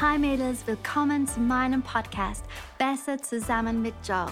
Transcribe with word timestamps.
Hi 0.00 0.16
Mädels, 0.16 0.64
willkommen 0.64 1.26
zu 1.26 1.40
meinem 1.40 1.82
Podcast 1.82 2.44
Besser 2.78 3.20
zusammen 3.20 3.82
mit 3.82 3.94
Joe. 4.06 4.26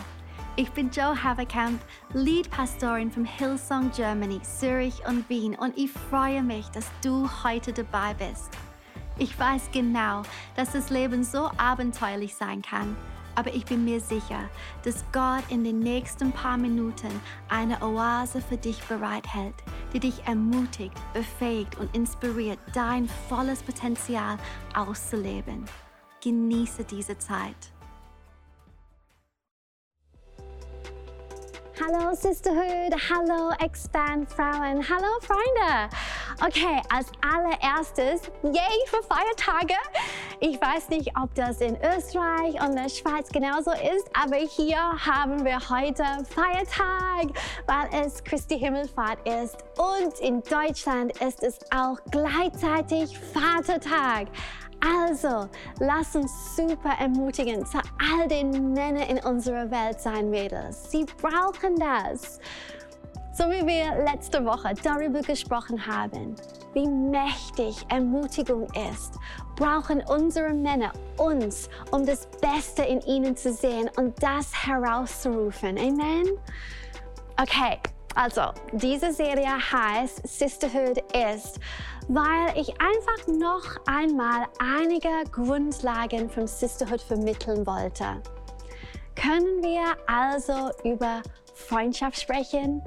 Ich 0.54 0.70
bin 0.70 0.90
Joe 0.90 1.20
Haverkamp, 1.20 1.80
Lead-Pastorin 2.12 3.10
vom 3.10 3.24
Hillsong 3.24 3.90
Germany, 3.90 4.40
Zürich 4.42 5.04
und 5.08 5.28
Wien 5.28 5.56
und 5.56 5.76
ich 5.76 5.90
freue 5.90 6.44
mich, 6.44 6.68
dass 6.68 6.86
du 7.02 7.28
heute 7.42 7.72
dabei 7.72 8.14
bist. 8.14 8.50
Ich 9.18 9.36
weiß 9.36 9.70
genau, 9.72 10.22
dass 10.54 10.70
das 10.70 10.90
Leben 10.90 11.24
so 11.24 11.50
abenteuerlich 11.56 12.36
sein 12.36 12.62
kann 12.62 12.96
aber 13.36 13.54
ich 13.54 13.64
bin 13.64 13.84
mir 13.84 14.00
sicher, 14.00 14.48
dass 14.82 15.04
Gott 15.12 15.44
in 15.50 15.62
den 15.62 15.78
nächsten 15.78 16.32
paar 16.32 16.58
Minuten 16.58 17.20
eine 17.48 17.80
Oase 17.80 18.40
für 18.40 18.56
dich 18.56 18.82
bereithält, 18.84 19.54
die 19.92 20.00
dich 20.00 20.26
ermutigt, 20.26 20.96
befähigt 21.12 21.78
und 21.78 21.94
inspiriert, 21.94 22.58
dein 22.74 23.08
volles 23.28 23.62
Potenzial 23.62 24.36
auszuleben. 24.74 25.64
Genieße 26.22 26.84
diese 26.84 27.16
Zeit. 27.18 27.75
Hallo 31.78 32.14
Sisterhood, 32.14 32.94
hallo 33.10 33.50
Expand 33.62 34.30
Frauen, 34.30 34.82
hallo 34.88 35.20
Freunde. 35.20 35.90
Okay, 36.42 36.80
als 36.90 37.12
allererstes, 37.20 38.30
yay 38.42 38.86
für 38.86 39.02
Feiertage. 39.02 39.74
Ich 40.40 40.58
weiß 40.58 40.88
nicht, 40.88 41.12
ob 41.20 41.34
das 41.34 41.60
in 41.60 41.76
Österreich 41.76 42.54
und 42.66 42.76
der 42.76 42.88
Schweiz 42.88 43.28
genauso 43.28 43.72
ist, 43.72 44.08
aber 44.14 44.36
hier 44.36 44.78
haben 44.78 45.44
wir 45.44 45.58
heute 45.68 46.02
Feiertag, 46.24 47.36
weil 47.66 48.06
es 48.06 48.24
Christi 48.24 48.58
Himmelfahrt 48.58 49.18
ist. 49.28 49.58
Und 49.76 50.18
in 50.20 50.42
Deutschland 50.44 51.12
ist 51.20 51.42
es 51.42 51.58
auch 51.70 51.98
gleichzeitig 52.10 53.18
Vatertag. 53.18 54.28
Also, 54.80 55.48
lass 55.78 56.14
uns 56.14 56.56
super 56.56 56.94
ermutigend 57.00 57.66
zu 57.66 57.78
all 57.78 58.28
den 58.28 58.72
Männern 58.72 59.08
in 59.08 59.18
unserer 59.24 59.70
Welt 59.70 60.00
sein, 60.00 60.30
Mädels. 60.30 60.90
Sie 60.90 61.04
brauchen 61.20 61.76
das. 61.76 62.40
So 63.32 63.44
wie 63.44 63.66
wir 63.66 64.02
letzte 64.04 64.44
Woche 64.44 64.72
darüber 64.82 65.20
gesprochen 65.20 65.86
haben, 65.86 66.34
wie 66.72 66.86
mächtig 66.88 67.84
Ermutigung 67.90 68.66
ist, 68.90 69.14
brauchen 69.56 70.02
unsere 70.08 70.54
Männer 70.54 70.92
uns, 71.18 71.68
um 71.90 72.06
das 72.06 72.26
Beste 72.40 72.82
in 72.82 73.02
ihnen 73.02 73.36
zu 73.36 73.52
sehen 73.52 73.90
und 73.98 74.22
das 74.22 74.66
herauszurufen. 74.66 75.76
Amen? 75.76 76.26
Okay, 77.38 77.78
also 78.16 78.50
diese 78.72 79.12
Serie 79.12 79.52
heißt 79.70 80.26
Sisterhood 80.26 80.98
ist, 81.14 81.60
weil 82.08 82.58
ich 82.58 82.70
einfach 82.80 83.26
noch 83.28 83.76
einmal 83.86 84.46
einige 84.58 85.30
Grundlagen 85.30 86.30
von 86.30 86.46
Sisterhood 86.46 87.02
vermitteln 87.02 87.66
wollte. 87.66 88.22
Können 89.14 89.62
wir 89.62 89.96
also 90.06 90.70
über 90.82 91.22
Freundschaft 91.54 92.20
sprechen, 92.20 92.82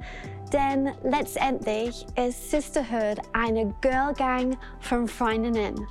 denn 0.52 0.92
letztendlich 1.04 2.06
ist 2.16 2.50
Sisterhood 2.50 3.18
eine 3.32 3.72
Girl 3.80 4.12
Gang 4.14 4.58
von 4.80 5.06
Freundinnen. 5.06 5.86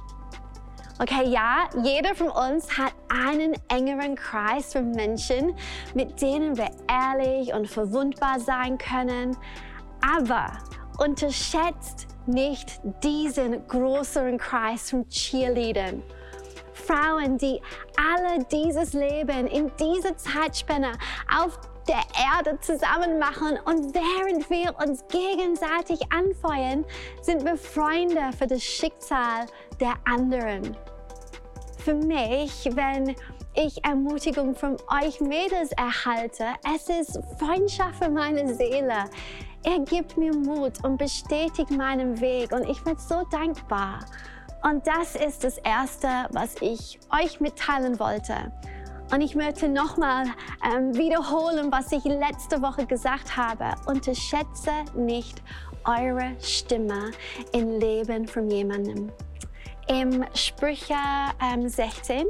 Okay, 1.02 1.30
ja, 1.30 1.69
jeder 1.81 2.14
von 2.14 2.30
uns 2.30 2.78
hat 2.78 2.92
einen 3.08 3.55
engeren 3.69 4.16
Kreis 4.16 4.73
von 4.73 4.92
Menschen, 4.92 5.55
mit 5.94 6.22
denen 6.22 6.58
wir 6.58 6.69
ehrlich 6.89 7.53
und 7.53 7.69
verwundbar 7.69 8.38
sein 8.42 8.78
können. 8.78 9.38
Aber 10.02 10.52
unterschätzt 10.97 12.08
nicht 12.25 12.81
diesen 13.02 13.66
größeren 13.70 14.38
Kreis 14.38 14.89
von 14.89 15.08
Cheerleadern. 15.08 16.03
Frauen, 16.73 17.38
die 17.38 17.61
alle 17.95 18.44
dieses 18.52 18.92
Leben 18.92 19.47
in 19.47 19.72
dieser 19.80 20.17
Zeitspanne 20.17 20.92
auf 21.33 21.58
der 21.88 22.02
Erde 22.38 22.59
zusammen 22.59 23.20
machen 23.20 23.58
und 23.66 23.95
während 23.95 24.49
wir 24.49 24.76
uns 24.86 25.04
gegenseitig 25.08 25.99
anfeuern, 26.11 26.83
sind 27.21 27.45
wir 27.45 27.55
Freunde 27.55 28.32
für 28.38 28.48
das 28.48 28.64
Schicksal 28.64 29.45
der 29.80 29.93
anderen. 30.05 30.76
Für 31.79 31.93
mich, 31.93 32.69
wenn 32.73 33.15
ich 33.55 33.83
Ermutigung 33.85 34.53
von 34.53 34.75
euch 35.01 35.21
Mädels 35.21 35.71
erhalte, 35.77 36.45
es 36.75 36.89
ist 36.89 37.19
Freundschaft 37.39 38.03
für 38.03 38.09
meine 38.09 38.53
Seele. 38.53 39.05
Er 39.63 39.79
gibt 39.85 40.17
mir 40.17 40.35
Mut 40.35 40.83
und 40.83 40.97
bestätigt 40.97 41.71
meinen 41.71 42.19
Weg 42.19 42.51
und 42.51 42.69
ich 42.69 42.83
bin 42.83 42.97
so 42.97 43.23
dankbar. 43.31 43.99
Und 44.61 44.85
das 44.85 45.15
ist 45.15 45.45
das 45.45 45.57
Erste, 45.59 46.07
was 46.31 46.55
ich 46.61 46.99
euch 47.17 47.39
mitteilen 47.39 47.97
wollte. 47.97 48.51
Und 49.13 49.21
ich 49.21 49.33
möchte 49.35 49.69
nochmal 49.69 50.25
ähm, 50.69 50.93
wiederholen, 50.95 51.71
was 51.71 51.93
ich 51.93 52.03
letzte 52.03 52.61
Woche 52.61 52.85
gesagt 52.85 53.37
habe. 53.37 53.73
Unterschätze 53.87 54.71
nicht 54.95 55.41
eure 55.85 56.35
Stimme 56.41 57.11
im 57.53 57.79
Leben 57.79 58.27
von 58.27 58.49
jemandem. 58.51 59.09
Im 59.89 60.23
Sprüche 60.33 60.94
ähm, 61.42 61.67
16, 61.67 62.27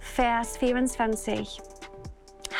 Vers 0.00 0.56
24 0.58 1.60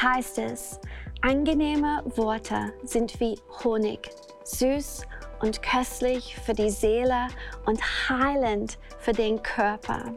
heißt 0.03 0.39
es, 0.39 0.81
angenehme 1.21 2.03
Worte 2.17 2.73
sind 2.85 3.19
wie 3.21 3.37
Honig, 3.63 4.09
süß 4.45 5.03
und 5.41 5.63
köstlich 5.63 6.37
für 6.37 6.55
die 6.55 6.71
Seele 6.71 7.27
und 7.67 7.81
heilend 8.09 8.79
für 8.99 9.13
den 9.13 9.43
Körper 9.43 10.15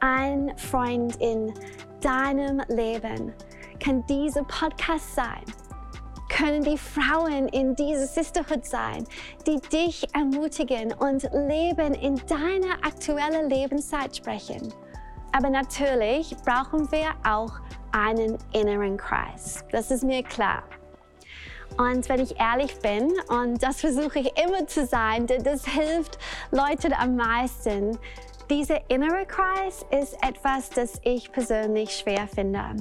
ein 0.00 0.56
Freund 0.56 1.16
in 1.16 1.52
deinem 2.00 2.62
Leben 2.68 3.32
kann 3.78 4.04
dieser 4.06 4.44
Podcast 4.44 5.14
sein. 5.14 5.44
Können 6.40 6.62
die 6.62 6.78
Frauen 6.78 7.48
in 7.48 7.76
dieser 7.76 8.06
Sisterhood 8.06 8.64
sein, 8.64 9.04
die 9.46 9.60
dich 9.60 10.06
ermutigen 10.14 10.94
und 10.94 11.24
Leben 11.34 11.92
in 11.92 12.16
deiner 12.28 12.82
aktuellen 12.82 13.50
Lebenszeit 13.50 14.16
sprechen. 14.16 14.72
Aber 15.32 15.50
natürlich 15.50 16.34
brauchen 16.46 16.90
wir 16.92 17.10
auch 17.28 17.52
einen 17.92 18.38
inneren 18.54 18.96
Kreis. 18.96 19.62
Das 19.70 19.90
ist 19.90 20.02
mir 20.02 20.22
klar. 20.22 20.62
Und 21.76 22.08
wenn 22.08 22.20
ich 22.20 22.40
ehrlich 22.40 22.74
bin, 22.78 23.12
und 23.28 23.62
das 23.62 23.82
versuche 23.82 24.20
ich 24.20 24.32
immer 24.42 24.66
zu 24.66 24.86
sein, 24.86 25.26
das 25.26 25.66
hilft 25.66 26.18
Leuten 26.52 26.94
am 26.94 27.16
meisten, 27.16 27.98
dieser 28.48 28.80
innere 28.88 29.26
Kreis 29.26 29.84
ist 29.90 30.14
etwas, 30.26 30.70
das 30.70 31.00
ich 31.04 31.30
persönlich 31.32 31.90
schwer 31.90 32.26
finde. 32.26 32.76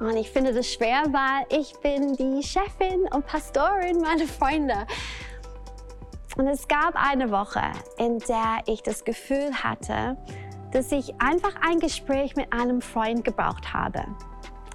Und 0.00 0.16
ich 0.16 0.30
finde 0.30 0.52
das 0.52 0.72
schwer, 0.72 1.04
weil 1.10 1.60
ich 1.60 1.72
bin 1.80 2.14
die 2.16 2.42
Chefin 2.42 3.08
und 3.12 3.26
Pastorin 3.26 4.00
meiner 4.00 4.26
Freunde. 4.26 4.86
Und 6.36 6.46
es 6.48 6.66
gab 6.66 6.94
eine 6.94 7.30
Woche, 7.30 7.62
in 7.98 8.18
der 8.20 8.60
ich 8.66 8.82
das 8.82 9.04
Gefühl 9.04 9.52
hatte, 9.52 10.16
dass 10.72 10.90
ich 10.90 11.12
einfach 11.20 11.54
ein 11.60 11.78
Gespräch 11.78 12.34
mit 12.36 12.52
einem 12.52 12.80
Freund 12.80 13.24
gebraucht 13.24 13.72
habe. 13.72 14.04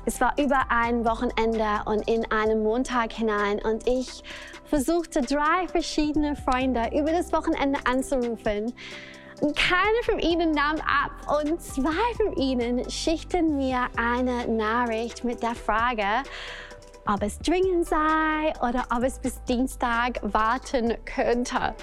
Es 0.05 0.21
war 0.21 0.33
über 0.39 0.61
ein 0.69 1.03
Wochenende 1.03 1.81
und 1.85 2.07
in 2.07 2.31
einen 2.31 2.63
Montag 2.63 3.11
hinein 3.11 3.59
und 3.59 3.87
ich 3.87 4.23
versuchte 4.63 5.21
drei 5.21 5.67
verschiedene 5.67 6.35
Freunde 6.35 6.89
über 6.97 7.11
das 7.11 7.33
Wochenende 7.33 7.79
anzurufen 7.85 8.73
keiner 9.39 10.03
von 10.03 10.19
ihnen 10.19 10.51
nahm 10.51 10.77
ab 10.77 11.39
und 11.39 11.61
zwei 11.61 12.13
von 12.15 12.33
ihnen 12.37 12.89
schickten 12.89 13.55
mir 13.55 13.87
eine 13.95 14.47
Nachricht 14.47 15.23
mit 15.23 15.43
der 15.43 15.53
Frage, 15.53 16.23
ob 17.05 17.21
es 17.21 17.37
dringend 17.39 17.87
sei 17.87 18.53
oder 18.67 18.85
ob 18.95 19.03
es 19.03 19.19
bis 19.19 19.41
Dienstag 19.43 20.19
warten 20.23 20.97
könnte. 21.05 21.75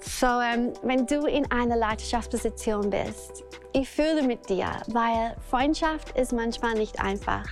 So, 0.00 0.26
ähm, 0.26 0.72
wenn 0.82 1.06
du 1.06 1.26
in 1.26 1.50
einer 1.50 1.76
Leiterschaftsposition 1.76 2.90
bist, 2.90 3.44
ich 3.72 3.88
fühle 3.88 4.22
mit 4.22 4.48
dir, 4.48 4.70
weil 4.88 5.36
Freundschaft 5.48 6.16
ist 6.18 6.32
manchmal 6.32 6.74
nicht 6.74 7.00
einfach. 7.00 7.44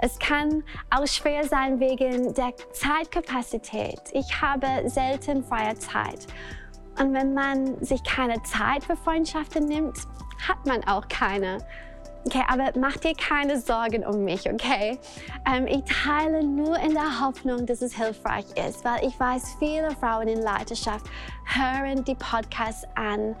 Es 0.00 0.18
kann 0.18 0.64
auch 0.90 1.06
schwer 1.06 1.44
sein 1.46 1.78
wegen 1.78 2.34
der 2.34 2.54
Zeitkapazität. 2.72 4.00
Ich 4.12 4.40
habe 4.40 4.88
selten 4.88 5.44
freie 5.44 5.76
Zeit 5.76 6.26
und 6.98 7.12
wenn 7.12 7.34
man 7.34 7.82
sich 7.82 8.02
keine 8.04 8.42
Zeit 8.42 8.84
für 8.84 8.96
Freundschaften 8.96 9.66
nimmt, 9.66 9.96
hat 10.48 10.64
man 10.66 10.84
auch 10.86 11.08
keine. 11.08 11.58
Okay, 12.26 12.42
aber 12.48 12.72
mach 12.78 12.96
dir 12.96 13.14
keine 13.14 13.60
Sorgen 13.60 14.04
um 14.06 14.24
mich, 14.24 14.50
okay? 14.50 14.98
Ähm, 15.46 15.66
ich 15.66 15.82
teile 15.84 16.42
nur 16.42 16.78
in 16.78 16.94
der 16.94 17.20
Hoffnung, 17.20 17.66
dass 17.66 17.82
es 17.82 17.94
hilfreich 17.94 18.46
ist, 18.66 18.82
weil 18.82 19.04
ich 19.04 19.18
weiß, 19.20 19.56
viele 19.58 19.90
Frauen 19.90 20.28
in 20.28 20.40
Leiterschaft 20.40 21.04
hören 21.44 22.02
die 22.04 22.14
Podcasts 22.14 22.86
an. 22.94 23.36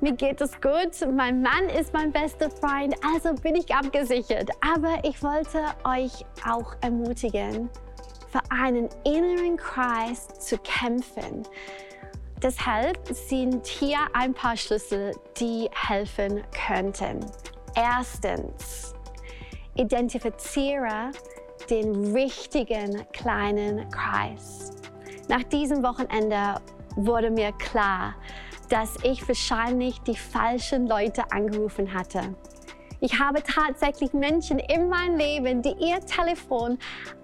Mir 0.00 0.12
geht 0.14 0.40
es 0.40 0.60
gut, 0.60 1.14
mein 1.14 1.42
Mann 1.42 1.68
ist 1.78 1.92
mein 1.92 2.10
bester 2.10 2.50
Freund, 2.50 2.92
also 3.14 3.34
bin 3.34 3.54
ich 3.54 3.72
abgesichert. 3.72 4.50
Aber 4.60 4.98
ich 5.04 5.22
wollte 5.22 5.62
euch 5.84 6.26
auch 6.44 6.74
ermutigen, 6.80 7.70
für 8.32 8.40
einen 8.50 8.88
inneren 9.04 9.56
Kreis 9.56 10.26
zu 10.40 10.58
kämpfen 10.58 11.44
deshalb 12.42 12.98
sind 13.08 13.66
hier 13.66 13.98
ein 14.12 14.34
paar 14.34 14.56
Schlüssel, 14.56 15.12
die 15.38 15.68
helfen 15.72 16.42
könnten. 16.66 17.24
Erstens, 17.74 18.94
identifiziere 19.74 21.10
den 21.70 22.14
richtigen 22.14 23.06
kleinen 23.12 23.88
Kreis. 23.90 24.70
Nach 25.28 25.42
diesem 25.44 25.82
Wochenende 25.82 26.60
wurde 26.96 27.30
mir 27.30 27.52
klar, 27.52 28.14
dass 28.68 28.96
ich 29.02 29.26
wahrscheinlich 29.26 30.00
die 30.00 30.16
falschen 30.16 30.86
Leute 30.86 31.30
angerufen 31.30 31.92
hatte. 31.92 32.34
Ich 33.00 33.18
habe 33.18 33.42
tatsächlich 33.42 34.12
Menschen 34.12 34.58
in 34.58 34.88
meinem 34.88 35.16
Leben, 35.16 35.62
die 35.62 35.74
ihr 35.78 36.00
Telefon 36.00 36.78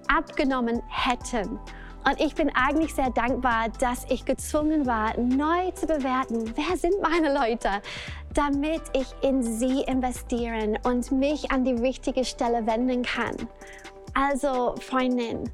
abgenommen 0.09 0.83
hätten. 0.89 1.59
Und 2.05 2.21
ich 2.21 2.35
bin 2.35 2.51
eigentlich 2.55 2.95
sehr 2.95 3.11
dankbar, 3.11 3.69
dass 3.81 4.07
ich 4.09 4.25
gezwungen 4.25 4.87
war, 4.87 5.19
neu 5.19 5.71
zu 5.73 5.87
bewerten, 5.87 6.53
wer 6.55 6.77
sind 6.77 7.01
meine 7.03 7.35
Leute, 7.35 7.83
damit 8.35 8.83
ich 8.93 9.07
in 9.23 9.43
sie 9.43 9.83
investieren 9.83 10.79
und 10.85 11.11
mich 11.13 11.51
an 11.51 11.65
die 11.65 11.75
richtige 11.75 12.25
Stelle 12.25 12.67
wenden 12.67 13.03
kann. 13.03 13.37
Also, 14.15 14.75
Freundin, 14.81 15.51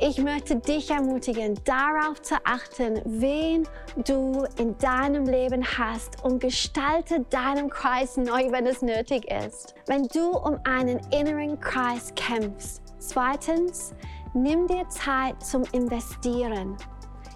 ich 0.00 0.18
möchte 0.18 0.54
dich 0.54 0.90
ermutigen, 0.90 1.58
darauf 1.64 2.22
zu 2.22 2.36
achten, 2.44 3.02
wen 3.04 3.66
du 4.06 4.44
in 4.56 4.78
deinem 4.78 5.24
Leben 5.24 5.64
hast 5.64 6.22
und 6.22 6.40
gestalte 6.40 7.24
deinen 7.30 7.68
Kreis 7.68 8.16
neu, 8.16 8.52
wenn 8.52 8.66
es 8.66 8.80
nötig 8.80 9.28
ist. 9.28 9.74
Wenn 9.86 10.06
du 10.08 10.30
um 10.30 10.60
einen 10.64 11.00
inneren 11.10 11.58
Kreis 11.58 12.12
kämpfst. 12.14 12.82
Zweitens, 13.00 13.92
nimm 14.42 14.66
dir 14.66 14.88
Zeit 14.88 15.42
zum 15.42 15.64
Investieren. 15.72 16.76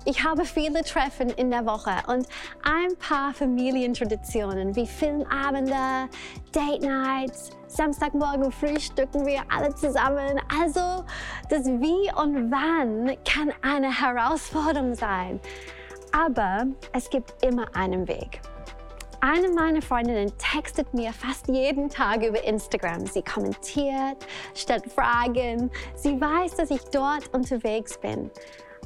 Ich 0.04 0.25
habe 0.25 0.44
viele 0.44 0.82
Treffen 0.82 1.31
in 1.31 1.50
der 1.50 1.64
Woche 1.64 1.93
und 2.08 2.26
ein 2.64 2.96
paar 2.99 3.32
Familientraditionen 3.32 4.75
wie 4.75 4.87
Filmabende, 4.87 6.08
Date 6.52 6.82
Nights, 6.82 7.50
Samstagmorgen 7.69 8.50
frühstücken 8.50 9.25
wir 9.25 9.43
alle 9.49 9.72
zusammen. 9.75 10.40
Also 10.60 11.04
das 11.49 11.66
Wie 11.66 12.10
und 12.20 12.50
Wann 12.50 13.16
kann 13.25 13.52
eine 13.62 13.96
Herausforderung 14.00 14.94
sein. 14.94 15.38
Aber 16.10 16.66
es 16.93 17.08
gibt 17.08 17.43
immer 17.44 17.66
einen 17.75 18.08
Weg. 18.08 18.40
Eine 19.24 19.50
meiner 19.50 19.80
Freundinnen 19.80 20.32
textet 20.36 20.92
mir 20.94 21.12
fast 21.12 21.46
jeden 21.46 21.88
Tag 21.88 22.26
über 22.26 22.42
Instagram. 22.42 23.06
Sie 23.06 23.22
kommentiert, 23.22 24.16
stellt 24.52 24.90
Fragen. 24.90 25.70
Sie 25.94 26.20
weiß, 26.20 26.56
dass 26.56 26.72
ich 26.72 26.80
dort 26.90 27.32
unterwegs 27.32 27.96
bin. 27.98 28.32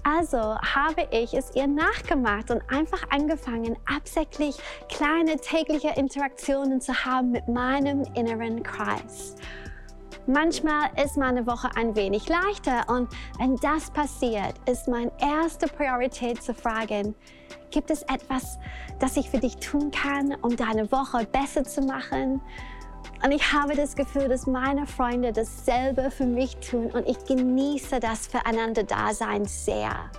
Also 0.05 0.37
habe 0.37 1.09
ich 1.11 1.33
es 1.33 1.57
ihr 1.57 1.67
nachgemacht 1.67 2.51
und 2.51 2.61
einfach 2.69 3.03
angefangen, 3.09 3.79
absichtlich 3.87 4.59
kleine 4.91 5.37
tägliche 5.39 5.95
Interaktionen 5.97 6.83
zu 6.83 7.07
haben 7.07 7.31
mit 7.31 7.49
meinem 7.49 8.03
inneren 8.13 8.63
Kreis. 8.63 9.37
Manchmal 10.29 10.91
ist 11.05 11.17
meine 11.17 11.47
Woche 11.47 11.71
ein 11.77 11.95
wenig 11.95 12.29
leichter 12.29 12.89
und 12.89 13.09
wenn 13.39 13.55
das 13.57 13.93
passiert, 13.93 14.55
ist 14.69 14.89
meine 14.89 15.13
erste 15.21 15.69
Priorität 15.69 16.43
zu 16.43 16.53
fragen, 16.53 17.15
gibt 17.71 17.91
es 17.93 18.03
etwas, 18.03 18.59
das 18.99 19.17
ich 19.17 19.31
für 19.31 19.39
dich 19.39 19.57
tun 19.59 19.93
kann, 19.93 20.35
um 20.43 20.57
deine 20.57 20.91
Woche 20.91 21.25
besser 21.27 21.63
zu 21.63 21.81
machen? 21.83 22.41
Und 23.25 23.31
ich 23.31 23.53
habe 23.53 23.77
das 23.77 23.95
Gefühl, 23.95 24.29
dass 24.29 24.49
meine 24.49 24.89
Freunde 24.89 25.33
dasselbe 25.33 26.11
für 26.11 26.27
mich 26.27 26.57
tun 26.57 26.91
und 26.91 27.09
ich 27.09 27.25
genieße 27.25 28.01
das 28.01 28.27
Füreinander-Dasein 28.27 29.45
sehr. 29.45 30.11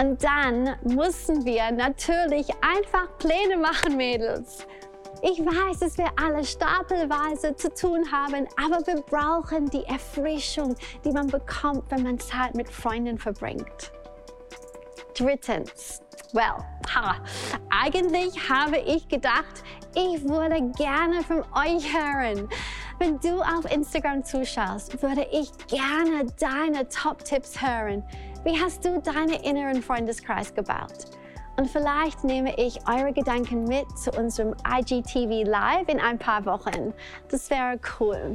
Und 0.00 0.22
dann 0.22 0.76
mussten 0.84 1.44
wir 1.44 1.70
natürlich 1.72 2.48
einfach 2.62 3.08
Pläne 3.18 3.56
machen, 3.56 3.96
Mädels. 3.96 4.66
Ich 5.26 5.40
weiß, 5.40 5.78
dass 5.78 5.96
wir 5.96 6.10
alle 6.22 6.44
stapelweise 6.44 7.56
zu 7.56 7.72
tun 7.72 8.04
haben, 8.12 8.46
aber 8.62 8.86
wir 8.86 9.00
brauchen 9.00 9.70
die 9.70 9.82
Erfrischung, 9.84 10.74
die 11.02 11.12
man 11.12 11.28
bekommt, 11.28 11.90
wenn 11.90 12.02
man 12.02 12.18
Zeit 12.18 12.54
mit 12.54 12.68
Freunden 12.68 13.16
verbringt. 13.16 13.90
Drittens, 15.14 16.02
well, 16.34 16.62
ha, 16.94 17.16
eigentlich 17.70 18.50
habe 18.50 18.76
ich 18.76 19.08
gedacht, 19.08 19.64
ich 19.94 20.22
würde 20.28 20.60
gerne 20.76 21.22
von 21.22 21.38
euch 21.54 21.90
hören. 21.90 22.46
Wenn 22.98 23.18
du 23.20 23.40
auf 23.40 23.64
Instagram 23.72 24.22
zuschaust, 24.24 25.02
würde 25.02 25.26
ich 25.32 25.50
gerne 25.68 26.26
deine 26.38 26.86
Top-Tipps 26.90 27.62
hören. 27.62 28.04
Wie 28.44 28.60
hast 28.60 28.84
du 28.84 29.00
deinen 29.00 29.40
inneren 29.42 29.82
Freundeskreis 29.82 30.54
gebaut? 30.54 31.06
Und 31.56 31.70
vielleicht 31.70 32.24
nehme 32.24 32.58
ich 32.58 32.80
eure 32.88 33.12
Gedanken 33.12 33.64
mit 33.64 33.86
zu 33.96 34.10
unserem 34.10 34.54
IGTV 34.68 35.48
Live 35.48 35.88
in 35.88 36.00
ein 36.00 36.18
paar 36.18 36.44
Wochen. 36.46 36.92
Das 37.30 37.48
wäre 37.50 37.78
cool. 38.00 38.34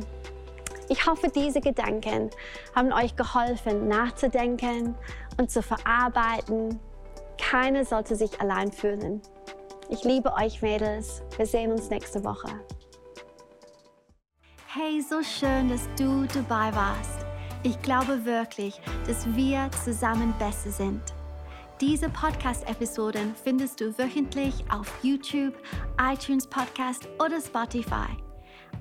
Ich 0.88 1.06
hoffe, 1.06 1.28
diese 1.28 1.62
Gedanken 1.62 2.30
haben 2.76 2.92
euch 2.94 3.16
geholfen, 3.16 3.88
nachzudenken 3.88 4.96
und 5.38 5.52
zu 5.52 5.62
verarbeiten. 5.62 6.80
Keiner 7.38 7.86
sollte 7.86 8.16
sich 8.16 8.40
allein 8.42 8.72
fühlen. 8.72 9.22
Ich 9.90 10.04
liebe 10.04 10.34
euch 10.34 10.62
Mädels. 10.62 11.22
Wir 11.36 11.46
sehen 11.46 11.72
uns 11.72 11.90
nächste 11.90 12.24
Woche. 12.24 12.48
Hey, 14.68 15.02
so 15.02 15.22
schön, 15.22 15.70
dass 15.70 15.88
du 15.98 16.26
dabei 16.26 16.76
warst. 16.76 17.26
Ich 17.64 17.82
glaube 17.82 18.24
wirklich, 18.24 18.80
dass 19.08 19.26
wir 19.36 19.70
zusammen 19.84 20.34
besser 20.40 20.72
sind. 20.72 21.02
Diese 21.82 22.10
Podcast-Episoden 22.10 23.34
findest 23.42 23.80
du 23.80 23.98
wöchentlich 23.98 24.66
auf 24.70 24.92
YouTube, 25.02 25.54
iTunes 26.02 26.46
Podcast 26.46 27.08
oder 27.24 27.40
Spotify. 27.40 28.10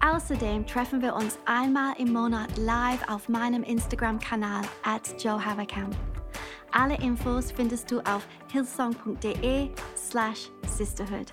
Außerdem 0.05 0.67
treffen 0.67 1.01
wir 1.01 1.15
uns 1.15 1.39
einmal 1.45 1.95
im 1.99 2.13
Monat 2.13 2.57
live 2.59 3.09
auf 3.09 3.29
meinem 3.29 3.63
Instagram-Kanal 3.63 4.63
at 4.83 5.15
Joe 5.23 5.45
Haverkamp. 5.45 5.95
Alle 6.73 6.97
Infos 7.01 7.53
findest 7.53 7.89
du 7.89 8.01
auf 8.01 8.27
hillsong.de 8.51 9.71
slash 9.97 10.51
sisterhood. 10.67 11.33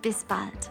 Bis 0.00 0.24
bald. 0.24 0.70